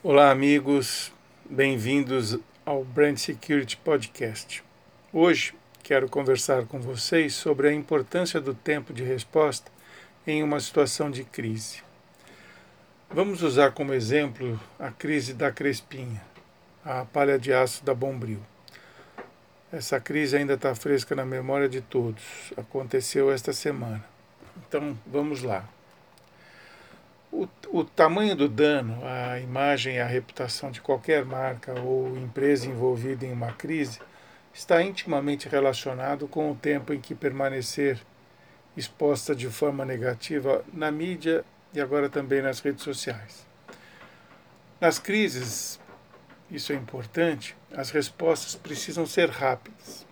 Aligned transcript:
Olá, 0.00 0.30
amigos, 0.30 1.12
bem-vindos 1.44 2.38
ao 2.64 2.84
Brand 2.84 3.16
Security 3.16 3.76
Podcast. 3.78 4.62
Hoje 5.12 5.56
quero 5.82 6.08
conversar 6.08 6.66
com 6.66 6.80
vocês 6.80 7.34
sobre 7.34 7.68
a 7.68 7.72
importância 7.72 8.40
do 8.40 8.54
tempo 8.54 8.92
de 8.92 9.02
resposta 9.02 9.72
em 10.24 10.40
uma 10.40 10.60
situação 10.60 11.10
de 11.10 11.24
crise. 11.24 11.82
Vamos 13.10 13.42
usar 13.42 13.72
como 13.72 13.92
exemplo 13.92 14.60
a 14.78 14.92
crise 14.92 15.34
da 15.34 15.50
Crespinha, 15.50 16.22
a 16.84 17.04
palha 17.04 17.36
de 17.36 17.52
aço 17.52 17.84
da 17.84 17.92
Bombril. 17.92 18.40
Essa 19.72 19.98
crise 19.98 20.36
ainda 20.36 20.54
está 20.54 20.76
fresca 20.76 21.16
na 21.16 21.26
memória 21.26 21.68
de 21.68 21.80
todos. 21.80 22.52
Aconteceu 22.56 23.32
esta 23.32 23.52
semana. 23.52 24.04
Então, 24.58 24.96
vamos 25.04 25.42
lá. 25.42 25.68
O, 27.70 27.84
tamanho 27.84 28.34
do 28.34 28.48
dano 28.48 28.98
à 29.04 29.38
imagem 29.38 29.96
e 29.96 30.00
à 30.00 30.06
reputação 30.06 30.70
de 30.70 30.80
qualquer 30.80 31.26
marca 31.26 31.78
ou 31.78 32.16
empresa 32.16 32.66
envolvida 32.66 33.26
em 33.26 33.32
uma 33.32 33.52
crise 33.52 34.00
está 34.54 34.82
intimamente 34.82 35.50
relacionado 35.50 36.26
com 36.26 36.50
o 36.50 36.54
tempo 36.54 36.94
em 36.94 37.00
que 37.00 37.14
permanecer 37.14 38.00
exposta 38.74 39.34
de 39.34 39.48
forma 39.50 39.84
negativa 39.84 40.64
na 40.72 40.90
mídia 40.90 41.44
e 41.74 41.80
agora 41.80 42.08
também 42.08 42.40
nas 42.40 42.60
redes 42.60 42.82
sociais. 42.82 43.46
Nas 44.80 44.98
crises, 44.98 45.78
isso 46.50 46.72
é 46.72 46.74
importante, 46.74 47.54
as 47.76 47.90
respostas 47.90 48.54
precisam 48.54 49.04
ser 49.04 49.28
rápidas 49.28 50.06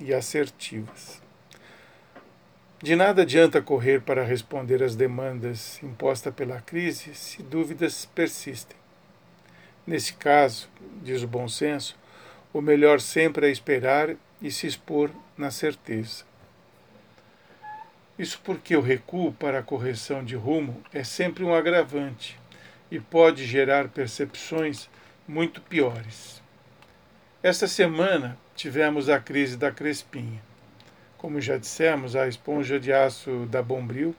e 0.00 0.14
assertivas. 0.14 1.20
De 2.82 2.96
nada 2.96 3.22
adianta 3.22 3.60
correr 3.60 4.00
para 4.00 4.24
responder 4.24 4.82
às 4.82 4.96
demandas 4.96 5.82
impostas 5.82 6.34
pela 6.34 6.62
crise 6.62 7.14
se 7.14 7.42
dúvidas 7.42 8.06
persistem. 8.06 8.76
Nesse 9.86 10.14
caso, 10.14 10.66
diz 11.02 11.22
o 11.22 11.28
bom 11.28 11.46
senso, 11.46 11.94
o 12.54 12.62
melhor 12.62 12.98
sempre 12.98 13.46
é 13.46 13.50
esperar 13.50 14.16
e 14.40 14.50
se 14.50 14.66
expor 14.66 15.10
na 15.36 15.50
certeza. 15.50 16.24
Isso 18.18 18.40
porque 18.42 18.74
o 18.74 18.80
recuo 18.80 19.30
para 19.30 19.58
a 19.58 19.62
correção 19.62 20.24
de 20.24 20.34
rumo 20.34 20.82
é 20.90 21.04
sempre 21.04 21.44
um 21.44 21.54
agravante 21.54 22.38
e 22.90 22.98
pode 22.98 23.44
gerar 23.44 23.88
percepções 23.88 24.88
muito 25.28 25.60
piores. 25.60 26.42
Esta 27.42 27.68
semana 27.68 28.38
tivemos 28.56 29.10
a 29.10 29.20
crise 29.20 29.58
da 29.58 29.70
Crespinha 29.70 30.49
como 31.20 31.38
já 31.38 31.58
dissemos, 31.58 32.16
a 32.16 32.26
esponja 32.26 32.80
de 32.80 32.90
aço 32.94 33.44
da 33.50 33.62
Bombril, 33.62 34.16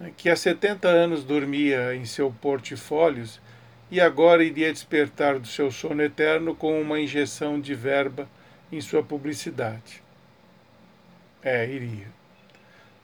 né, 0.00 0.12
que 0.16 0.28
há 0.28 0.34
70 0.34 0.88
anos 0.88 1.22
dormia 1.22 1.94
em 1.94 2.04
seu 2.04 2.28
portfólios 2.28 3.40
e 3.88 4.00
agora 4.00 4.42
iria 4.42 4.72
despertar 4.72 5.38
do 5.38 5.46
seu 5.46 5.70
sono 5.70 6.02
eterno 6.02 6.56
com 6.56 6.80
uma 6.80 6.98
injeção 6.98 7.60
de 7.60 7.72
verba 7.72 8.28
em 8.72 8.80
sua 8.80 9.00
publicidade. 9.00 10.02
É, 11.40 11.68
iria. 11.68 12.08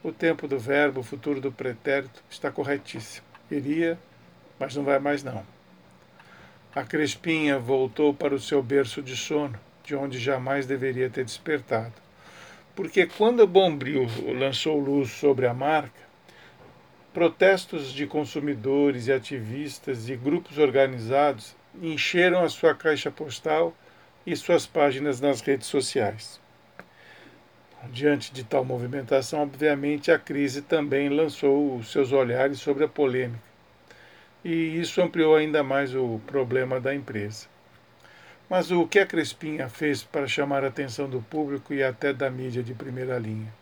O 0.03 0.11
tempo 0.11 0.49
do 0.49 0.59
verbo, 0.59 0.99
o 0.99 1.05
futuro 1.05 1.41
do 1.41 1.53
pretérito, 1.53 2.21
está 2.29 2.51
corretíssimo. 2.51 3.27
Iria, 3.49 3.97
mas 4.59 4.75
não 4.75 4.83
vai 4.83 4.99
mais 4.99 5.23
não. 5.23 5.47
A 6.75 6.83
Crespinha 6.83 7.61
voltou 7.61 8.13
para 8.13 8.35
o 8.35 8.41
seu 8.41 8.61
berço 8.61 9.01
de 9.01 9.15
sono, 9.15 9.59
de 9.85 9.95
onde 9.95 10.19
jamais 10.19 10.67
deveria 10.67 11.09
ter 11.09 11.25
despertado 11.25 12.08
porque 12.79 13.07
quando 13.07 13.45
Bombril 13.45 14.07
lançou 14.39 14.79
luz 14.79 15.11
sobre 15.11 15.49
a 15.49 15.53
marca, 15.53 16.01
protestos 17.13 17.93
de 17.93 18.07
consumidores 18.07 19.09
e 19.09 19.13
ativistas 19.13 20.09
e 20.09 20.15
grupos 20.15 20.59
organizados 20.59 21.57
encheram 21.83 22.41
a 22.41 22.49
sua 22.49 22.77
caixa 22.77 23.11
postal 23.11 23.77
e 24.25 24.37
suas 24.37 24.65
páginas 24.65 25.21
nas 25.21 25.41
redes 25.41 25.67
sociais. 25.67 26.41
Diante 27.91 28.33
de 28.33 28.45
tal 28.45 28.65
movimentação, 28.65 29.43
obviamente, 29.43 30.13
a 30.13 30.19
crise 30.19 30.63
também 30.63 31.09
lançou 31.09 31.79
os 31.79 31.91
seus 31.91 32.13
olhares 32.13 32.61
sobre 32.61 32.85
a 32.85 32.89
polêmica. 32.89 33.43
E 34.45 34.79
isso 34.79 35.03
ampliou 35.03 35.35
ainda 35.35 35.65
mais 35.65 35.97
o 35.97 36.21
problema 36.29 36.79
da 36.79 36.95
empresa. 36.95 37.49
Mas 38.49 38.71
o 38.71 38.87
que 38.87 38.99
a 38.99 39.07
Crespinha 39.07 39.69
fez 39.69 40.03
para 40.03 40.27
chamar 40.27 40.65
a 40.65 40.69
atenção 40.69 41.07
do 41.07 41.21
público 41.21 41.75
e 41.75 41.83
até 41.83 42.15
da 42.15 42.31
mídia 42.31 42.63
de 42.63 42.73
primeira 42.73 43.19
linha? 43.19 43.53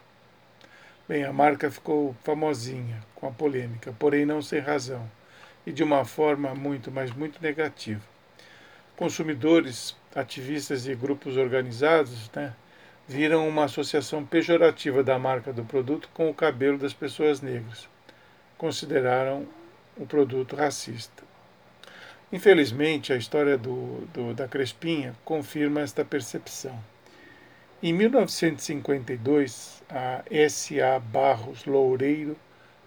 Bem, 1.09 1.25
a 1.25 1.33
marca 1.33 1.69
ficou 1.69 2.15
famosinha 2.23 3.03
com 3.17 3.27
a 3.27 3.33
polêmica, 3.33 3.93
porém 3.99 4.25
não 4.25 4.41
sem 4.41 4.61
razão, 4.61 5.11
e 5.67 5.73
de 5.73 5.83
uma 5.83 6.05
forma 6.05 6.55
muito, 6.55 6.93
mas 6.93 7.11
muito 7.11 7.43
negativa. 7.43 8.01
Consumidores, 8.97 9.97
ativistas 10.15 10.87
e 10.87 10.95
grupos 10.95 11.37
organizados 11.37 12.31
né, 12.33 12.55
viram 13.09 13.49
uma 13.49 13.65
associação 13.65 14.25
pejorativa 14.25 15.03
da 15.03 15.19
marca 15.19 15.53
do 15.53 15.65
produto 15.65 16.09
com 16.15 16.31
o 16.31 16.35
cabelo 16.35 16.79
das 16.79 16.95
pessoas 16.95 17.41
negras. 17.41 17.89
Consideraram 18.57 19.49
o 19.97 20.07
produto 20.07 20.55
racista. 20.55 21.25
Infelizmente, 22.33 23.13
a 23.13 23.17
história 23.17 23.57
do, 23.57 24.07
do, 24.13 24.35
da 24.35 24.49
Crespinha 24.49 25.15
confirma 25.25 25.81
esta 25.81 26.05
percepção. 26.05 26.79
Em 27.83 27.93
1952, 27.93 29.83
a 29.89 30.23
S.A. 30.31 30.99
Barros 30.99 31.65
Loureiro 31.67 32.37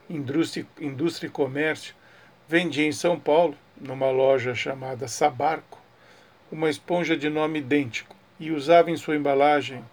Indústria, 0.10 0.66
Indústria 0.82 1.28
e 1.28 1.32
Comércio 1.32 1.94
vendia 2.48 2.86
em 2.86 2.92
São 2.92 3.20
Paulo, 3.20 3.56
numa 3.80 4.10
loja 4.10 4.56
chamada 4.56 5.08
Sabarco, 5.08 5.80
uma 6.52 6.68
esponja 6.68 7.16
de 7.16 7.30
nome 7.30 7.60
idêntico 7.60 8.16
e 8.40 8.50
usava 8.52 8.90
em 8.90 8.98
sua 8.98 9.16
embalagem 9.16 9.86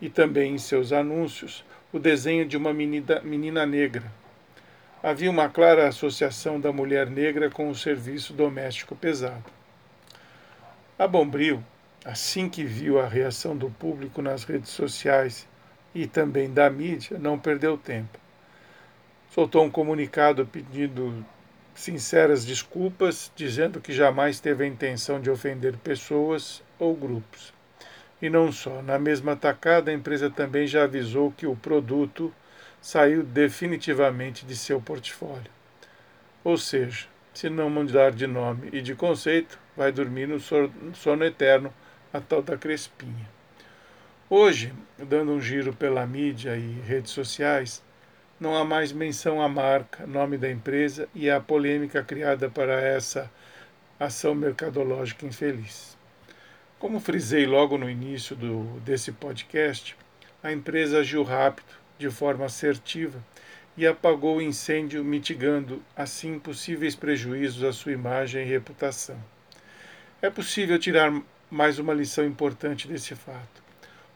e 0.00 0.10
também 0.10 0.54
em 0.54 0.58
seus 0.58 0.92
anúncios 0.92 1.64
o 1.92 2.00
desenho 2.00 2.44
de 2.44 2.56
uma 2.56 2.72
menina, 2.72 3.20
menina 3.20 3.64
negra, 3.64 4.12
havia 5.02 5.30
uma 5.30 5.48
clara 5.48 5.88
associação 5.88 6.60
da 6.60 6.72
mulher 6.72 7.08
negra 7.08 7.50
com 7.50 7.68
o 7.70 7.74
serviço 7.74 8.32
doméstico 8.32 8.94
pesado. 8.94 9.44
A 10.98 11.06
Bombril, 11.06 11.64
assim 12.04 12.48
que 12.48 12.64
viu 12.64 13.00
a 13.00 13.08
reação 13.08 13.56
do 13.56 13.70
público 13.70 14.20
nas 14.20 14.44
redes 14.44 14.70
sociais 14.70 15.48
e 15.94 16.06
também 16.06 16.52
da 16.52 16.68
mídia, 16.68 17.18
não 17.18 17.38
perdeu 17.38 17.78
tempo. 17.78 18.18
Soltou 19.30 19.64
um 19.64 19.70
comunicado 19.70 20.44
pedindo 20.46 21.24
sinceras 21.74 22.44
desculpas, 22.44 23.32
dizendo 23.34 23.80
que 23.80 23.92
jamais 23.92 24.38
teve 24.38 24.64
a 24.64 24.66
intenção 24.66 25.20
de 25.20 25.30
ofender 25.30 25.76
pessoas 25.78 26.62
ou 26.78 26.94
grupos. 26.94 27.54
E 28.20 28.28
não 28.28 28.52
só, 28.52 28.82
na 28.82 28.98
mesma 28.98 29.34
tacada, 29.34 29.90
a 29.90 29.94
empresa 29.94 30.28
também 30.28 30.66
já 30.66 30.84
avisou 30.84 31.32
que 31.32 31.46
o 31.46 31.56
produto 31.56 32.30
saiu 32.80 33.22
definitivamente 33.22 34.46
de 34.46 34.56
seu 34.56 34.80
portfólio. 34.80 35.50
Ou 36.42 36.56
seja, 36.56 37.06
se 37.34 37.48
não 37.48 37.68
mudar 37.68 38.10
de 38.10 38.26
nome 38.26 38.70
e 38.72 38.80
de 38.80 38.94
conceito, 38.94 39.58
vai 39.76 39.92
dormir 39.92 40.26
no 40.26 40.40
sono 40.40 41.24
eterno 41.24 41.72
a 42.12 42.20
tal 42.20 42.42
da 42.42 42.56
Crespinha. 42.56 43.28
Hoje, 44.28 44.72
dando 44.98 45.32
um 45.32 45.40
giro 45.40 45.72
pela 45.72 46.06
mídia 46.06 46.56
e 46.56 46.80
redes 46.86 47.12
sociais, 47.12 47.82
não 48.38 48.56
há 48.56 48.64
mais 48.64 48.92
menção 48.92 49.42
à 49.42 49.48
marca, 49.48 50.06
nome 50.06 50.38
da 50.38 50.50
empresa 50.50 51.08
e 51.14 51.28
à 51.28 51.40
polêmica 51.40 52.02
criada 52.02 52.48
para 52.48 52.80
essa 52.80 53.30
ação 53.98 54.34
mercadológica 54.34 55.26
infeliz. 55.26 55.96
Como 56.78 57.00
frisei 57.00 57.44
logo 57.44 57.76
no 57.76 57.90
início 57.90 58.34
do, 58.34 58.80
desse 58.80 59.12
podcast, 59.12 59.94
a 60.42 60.50
empresa 60.50 61.00
agiu 61.00 61.22
rápido 61.22 61.79
de 62.00 62.10
forma 62.10 62.46
assertiva 62.46 63.22
e 63.76 63.86
apagou 63.86 64.38
o 64.38 64.42
incêndio, 64.42 65.04
mitigando 65.04 65.82
assim 65.94 66.38
possíveis 66.38 66.96
prejuízos 66.96 67.62
à 67.62 67.72
sua 67.72 67.92
imagem 67.92 68.42
e 68.42 68.48
reputação. 68.48 69.22
É 70.22 70.30
possível 70.30 70.78
tirar 70.78 71.12
mais 71.50 71.78
uma 71.78 71.92
lição 71.92 72.24
importante 72.24 72.88
desse 72.88 73.14
fato. 73.14 73.62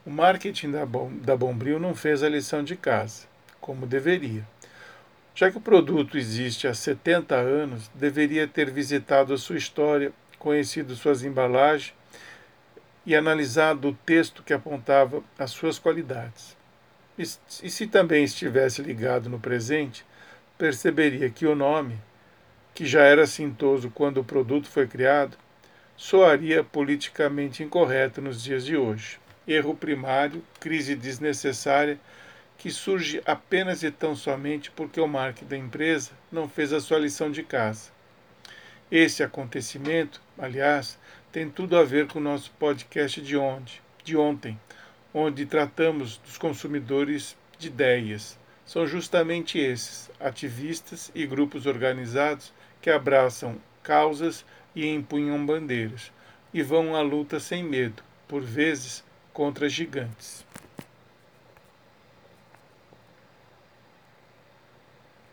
O 0.05 0.11
marketing 0.11 0.71
da, 0.71 0.87
Bom, 0.87 1.13
da 1.15 1.37
Bombril 1.37 1.79
não 1.79 1.95
fez 1.95 2.23
a 2.23 2.29
lição 2.29 2.65
de 2.65 2.75
casa, 2.75 3.27
como 3.61 3.87
deveria. 3.87 4.47
Já 5.35 5.51
que 5.51 5.59
o 5.59 5.61
produto 5.61 6.17
existe 6.17 6.67
há 6.67 6.73
70 6.73 7.35
anos, 7.35 7.91
deveria 7.95 8.49
ter 8.49 8.71
visitado 8.71 9.35
a 9.35 9.39
sua 9.39 9.57
história, 9.57 10.11
conhecido 10.39 10.97
suas 10.97 11.23
embalagens 11.23 11.95
e 13.05 13.15
analisado 13.15 13.89
o 13.89 13.95
texto 13.95 14.43
que 14.43 14.55
apontava 14.55 15.23
as 15.39 15.51
suas 15.51 15.79
qualidades. 15.79 16.57
E, 17.19 17.25
se 17.27 17.87
também 17.87 18.25
estivesse 18.25 18.83
ligado 18.83 19.29
no 19.31 19.39
presente, 19.39 20.05
perceberia 20.59 21.31
que 21.31 21.47
o 21.47 21.55
nome, 21.55 21.99
que 22.75 22.85
já 22.85 23.03
era 23.03 23.23
assintoso 23.23 23.91
quando 23.91 24.19
o 24.19 24.25
produto 24.25 24.69
foi 24.69 24.87
criado, 24.87 25.37
soaria 25.97 26.65
politicamente 26.65 27.63
incorreto 27.63 28.21
nos 28.21 28.43
dias 28.43 28.65
de 28.65 28.77
hoje. 28.77 29.19
Erro 29.47 29.77
primário, 29.77 30.43
crise 30.59 30.97
desnecessária, 30.97 32.01
que 32.59 32.71
surge 32.71 33.23
apenas 33.27 33.83
e 33.83 33.91
tão 33.91 34.17
somente 34.17 34.71
porque 34.71 35.01
o 35.01 35.07
marketing 35.07 35.49
da 35.49 35.57
empresa 35.57 36.13
não 36.33 36.49
fez 36.49 36.73
a 36.73 36.81
sua 36.81 36.99
lição 36.99 37.31
de 37.31 37.43
casa. 37.43 37.91
Esse 38.91 39.23
acontecimento, 39.23 40.21
aliás, 40.39 40.99
tem 41.31 41.49
tudo 41.49 41.77
a 41.77 41.85
ver 41.85 42.07
com 42.07 42.19
o 42.19 42.23
nosso 42.23 42.51
podcast 42.59 43.21
de 43.21 43.37
ontem, 43.37 43.81
de 44.03 44.17
ontem, 44.17 44.59
onde 45.15 45.47
tratamos 45.47 46.17
dos 46.19 46.37
consumidores 46.37 47.37
de 47.57 47.69
ideias. 47.69 48.37
São 48.67 48.85
justamente 48.85 49.59
esses, 49.59 50.11
ativistas 50.19 51.13
e 51.15 51.25
grupos 51.25 51.67
organizados, 51.67 52.53
que 52.83 52.91
abraçam 52.91 53.57
causas 53.83 54.45
e 54.75 54.87
empunham 54.87 55.47
bandeiras, 55.47 56.11
e 56.53 56.63
vão 56.63 56.97
à 56.97 57.01
luta 57.01 57.39
sem 57.39 57.63
medo, 57.63 58.03
por 58.27 58.43
vezes 58.43 59.05
contra 59.33 59.69
gigantes. 59.69 60.45